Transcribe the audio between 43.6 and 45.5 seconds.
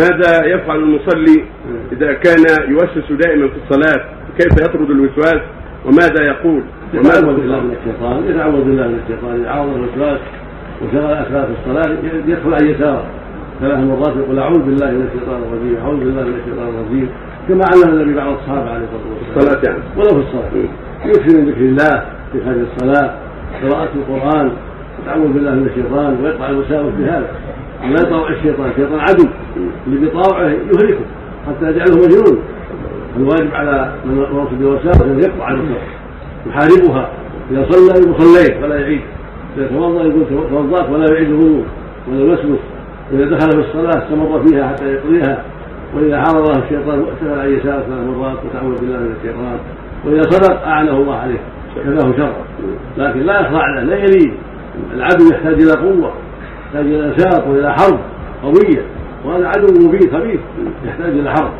الصلاة استمر فيها حتى يقضيها.